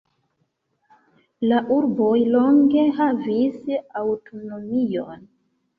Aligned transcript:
La 1.51 1.59
urboj 1.77 2.17
longe 2.33 2.87
havis 3.03 3.63
aŭtonomion. 4.03 5.29